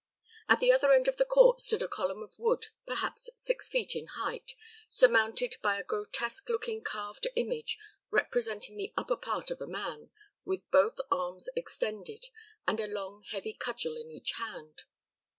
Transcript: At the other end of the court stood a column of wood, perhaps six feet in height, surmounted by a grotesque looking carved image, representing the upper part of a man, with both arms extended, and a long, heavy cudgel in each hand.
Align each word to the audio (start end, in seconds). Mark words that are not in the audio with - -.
At 0.49 0.59
the 0.59 0.71
other 0.71 0.91
end 0.91 1.07
of 1.07 1.17
the 1.17 1.25
court 1.25 1.61
stood 1.61 1.83
a 1.83 1.87
column 1.87 2.23
of 2.23 2.39
wood, 2.39 2.69
perhaps 2.87 3.29
six 3.35 3.69
feet 3.69 3.95
in 3.95 4.07
height, 4.07 4.55
surmounted 4.89 5.57
by 5.61 5.77
a 5.77 5.83
grotesque 5.83 6.49
looking 6.49 6.81
carved 6.83 7.27
image, 7.35 7.77
representing 8.09 8.77
the 8.77 8.91
upper 8.97 9.15
part 9.15 9.51
of 9.51 9.61
a 9.61 9.67
man, 9.67 10.09
with 10.43 10.67
both 10.71 10.99
arms 11.11 11.49
extended, 11.55 12.29
and 12.67 12.79
a 12.79 12.87
long, 12.87 13.25
heavy 13.29 13.53
cudgel 13.53 13.95
in 13.95 14.09
each 14.09 14.31
hand. 14.31 14.85